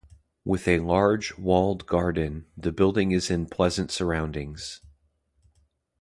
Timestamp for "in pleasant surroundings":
3.29-4.81